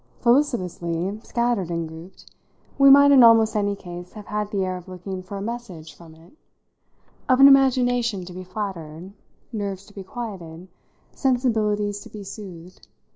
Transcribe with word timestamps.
Felicitously 0.19 1.19
scattered 1.21 1.69
and 1.69 1.87
grouped, 1.87 2.31
we 2.79 2.89
might 2.89 3.11
in 3.11 3.21
almost 3.21 3.55
any 3.55 3.75
case 3.75 4.13
have 4.13 4.25
had 4.25 4.49
the 4.49 4.65
air 4.65 4.75
of 4.75 4.87
looking 4.87 5.21
for 5.21 5.37
a 5.37 5.43
message 5.43 5.93
from 5.93 6.15
it 6.15 6.33
of 7.29 7.39
an 7.39 7.47
imagination 7.47 8.25
to 8.25 8.33
be 8.33 8.43
flattered, 8.43 9.11
nerves 9.53 9.85
to 9.85 9.93
be 9.93 10.01
quieted, 10.03 10.67
sensibilities 11.13 11.99
to 11.99 12.09
be 12.09 12.23
soothed. 12.23 12.87